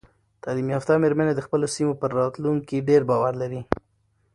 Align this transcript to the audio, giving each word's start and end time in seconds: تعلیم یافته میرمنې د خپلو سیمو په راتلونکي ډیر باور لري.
تعلیم 0.43 0.67
یافته 0.75 0.93
میرمنې 1.03 1.33
د 1.35 1.41
خپلو 1.45 1.65
سیمو 1.75 1.99
په 2.01 2.05
راتلونکي 2.19 2.77
ډیر 2.89 3.01
باور 3.09 3.33
لري. 3.41 3.61